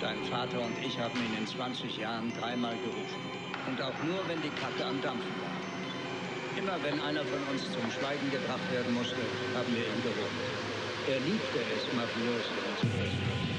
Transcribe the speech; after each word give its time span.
Dein 0.00 0.24
Vater 0.24 0.60
und 0.60 0.76
ich 0.84 0.98
haben 0.98 1.18
ihn 1.24 1.38
in 1.38 1.46
20 1.46 1.96
Jahren 1.96 2.32
dreimal 2.38 2.74
gerufen. 2.76 3.20
Und 3.66 3.80
auch 3.80 3.96
nur, 4.04 4.20
wenn 4.28 4.42
die 4.42 4.50
Kacke 4.50 4.84
am 4.84 5.00
Dampfen 5.00 5.32
war. 5.40 5.56
Immer 6.58 6.82
wenn 6.82 7.00
einer 7.00 7.24
von 7.24 7.42
uns 7.50 7.62
zum 7.64 7.90
Schweigen 7.90 8.30
gebracht 8.30 8.72
werden 8.72 8.92
musste, 8.92 9.16
haben 9.54 9.72
wir 9.72 9.86
ihn 9.86 10.02
gerufen. 10.02 10.40
Er 11.08 11.20
liebte 11.20 11.60
es, 11.76 11.92
mafiös 11.94 12.44
zu 12.80 12.86
sprechen. 12.86 13.49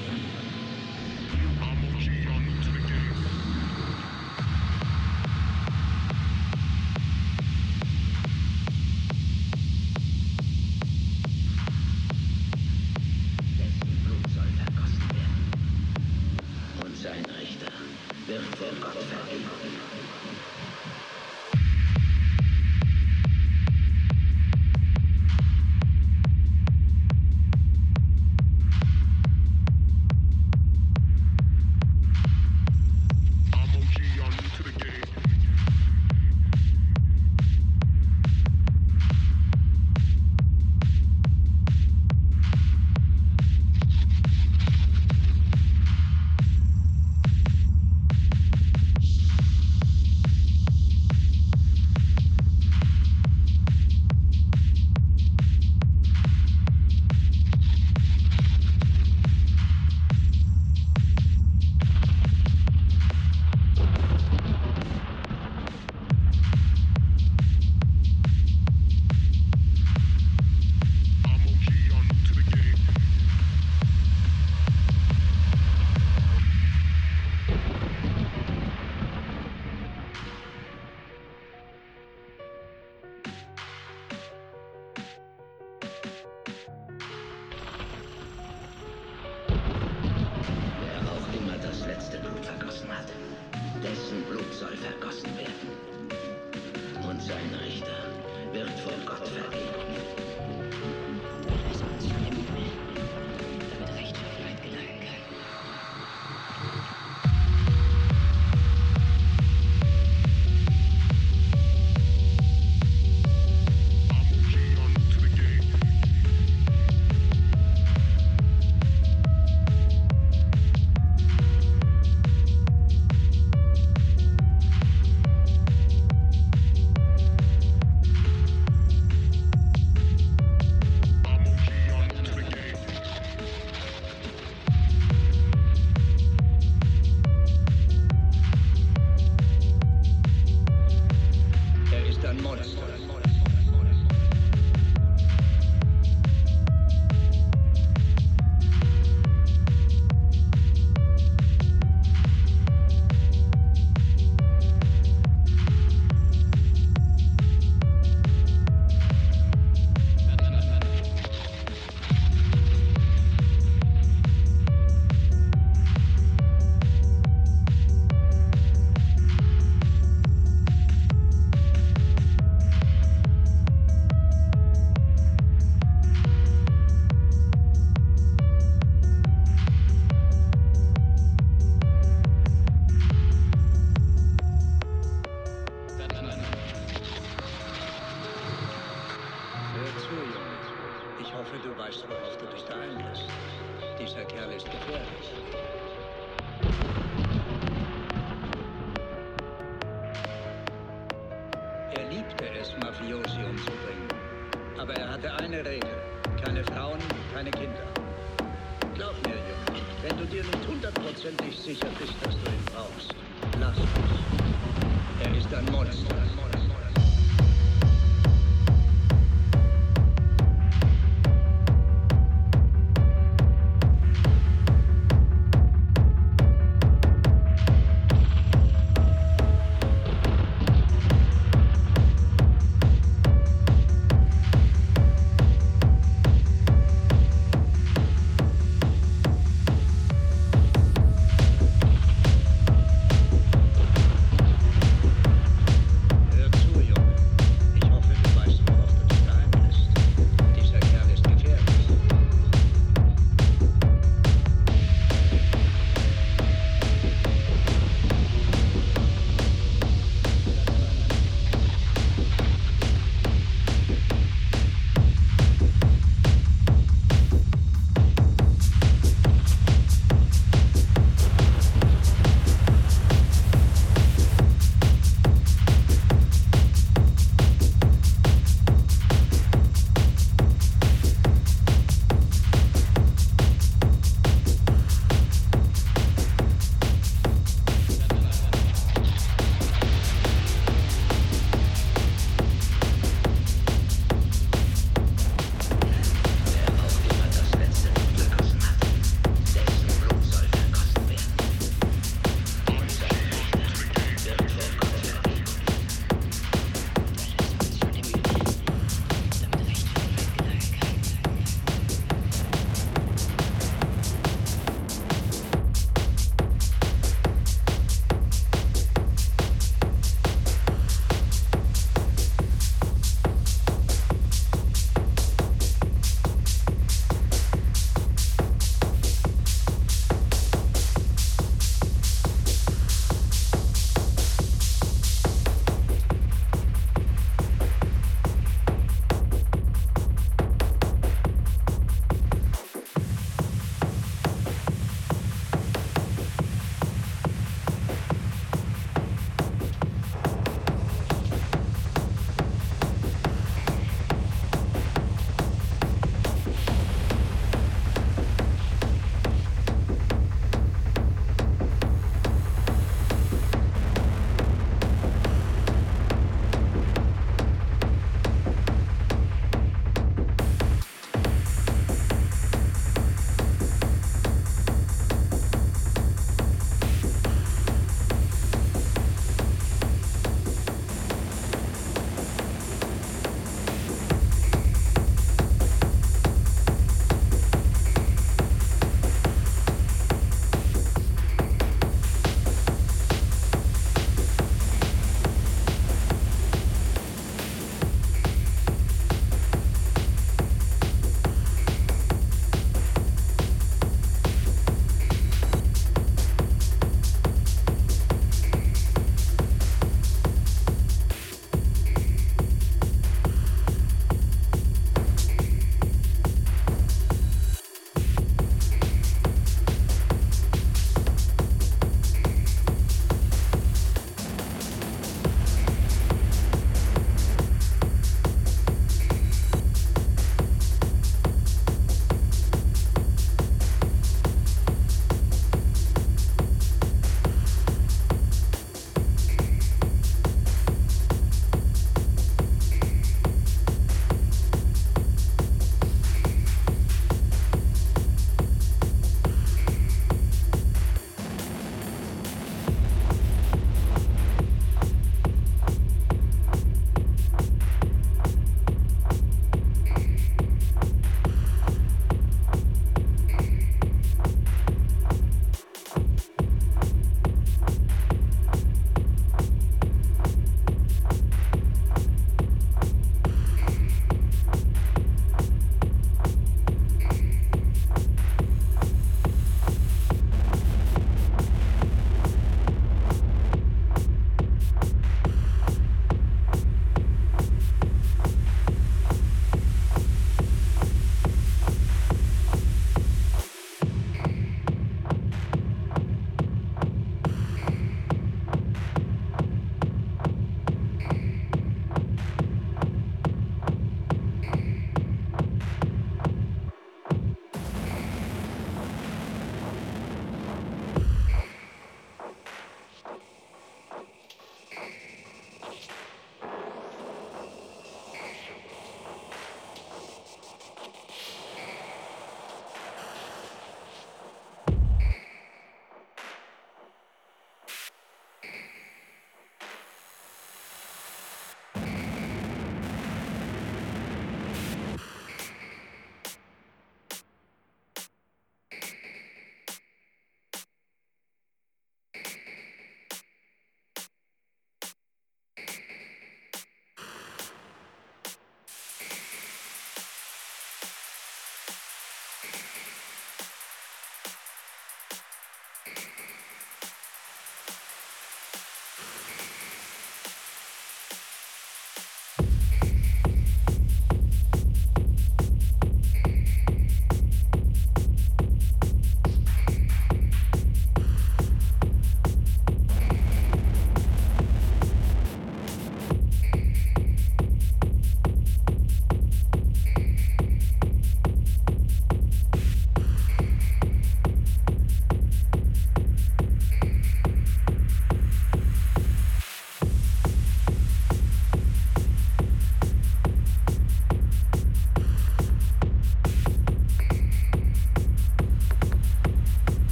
mis 211.72 211.82
artistas. 211.82 212.31